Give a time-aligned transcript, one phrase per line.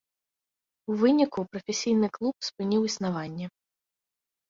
[0.91, 3.55] У выніку прафесійны клуб спыніў існаванне.